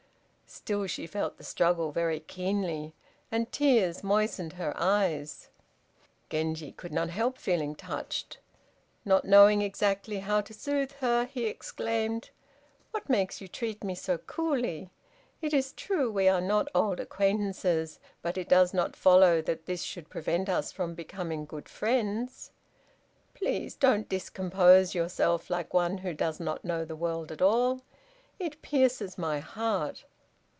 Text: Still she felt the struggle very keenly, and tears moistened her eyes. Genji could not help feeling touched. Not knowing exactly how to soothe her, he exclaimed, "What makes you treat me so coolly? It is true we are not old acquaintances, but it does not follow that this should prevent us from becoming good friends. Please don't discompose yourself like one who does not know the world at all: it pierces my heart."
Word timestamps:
Still 0.53 0.85
she 0.85 1.07
felt 1.07 1.37
the 1.37 1.45
struggle 1.45 1.93
very 1.93 2.19
keenly, 2.19 2.93
and 3.31 3.49
tears 3.53 4.03
moistened 4.03 4.51
her 4.53 4.73
eyes. 4.77 5.47
Genji 6.29 6.73
could 6.73 6.91
not 6.91 7.09
help 7.09 7.37
feeling 7.37 7.73
touched. 7.73 8.37
Not 9.05 9.23
knowing 9.23 9.61
exactly 9.61 10.19
how 10.19 10.41
to 10.41 10.53
soothe 10.53 10.91
her, 10.99 11.23
he 11.23 11.45
exclaimed, 11.45 12.31
"What 12.91 13.07
makes 13.07 13.39
you 13.39 13.47
treat 13.47 13.81
me 13.81 13.95
so 13.95 14.17
coolly? 14.17 14.91
It 15.41 15.53
is 15.53 15.71
true 15.71 16.11
we 16.11 16.27
are 16.27 16.41
not 16.41 16.67
old 16.75 16.99
acquaintances, 16.99 18.01
but 18.21 18.37
it 18.37 18.49
does 18.49 18.73
not 18.73 18.93
follow 18.93 19.41
that 19.43 19.67
this 19.67 19.83
should 19.83 20.09
prevent 20.09 20.49
us 20.49 20.69
from 20.69 20.95
becoming 20.95 21.45
good 21.45 21.69
friends. 21.69 22.51
Please 23.33 23.73
don't 23.73 24.09
discompose 24.09 24.93
yourself 24.93 25.49
like 25.49 25.73
one 25.73 25.99
who 25.99 26.13
does 26.13 26.41
not 26.41 26.65
know 26.65 26.83
the 26.83 26.97
world 26.97 27.31
at 27.31 27.41
all: 27.41 27.83
it 28.37 28.61
pierces 28.61 29.17
my 29.17 29.39
heart." 29.39 30.03